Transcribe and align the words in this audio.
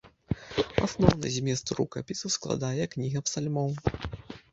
Асноўны 0.85 1.27
змест 1.35 1.73
рукапісу 1.79 2.31
складае 2.37 2.83
кніга 2.95 3.23
псалмоў. 3.29 3.71